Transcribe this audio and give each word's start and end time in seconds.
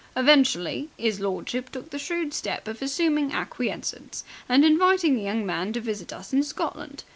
Eventually 0.15 0.89
'is 0.97 1.19
lordship 1.19 1.69
took 1.69 1.91
the 1.91 1.99
shrewd 1.99 2.33
step 2.33 2.67
of 2.67 2.81
assuming 2.81 3.33
acquiescence 3.33 4.23
and 4.49 4.65
inviting 4.65 5.15
the 5.15 5.21
young 5.21 5.45
man 5.45 5.73
to 5.73 5.79
visit 5.79 6.11
us 6.11 6.33
in 6.33 6.41
Scotland. 6.41 7.03